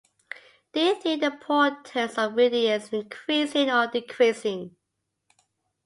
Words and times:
Do 0.73 0.79
you 0.79 0.95
think 0.99 1.21
the 1.21 1.27
importance 1.27 2.17
of 2.17 2.33
reading 2.35 2.63
is 2.63 2.91
increasing 2.91 3.69
or 3.69 3.85
decreasing? 3.85 4.75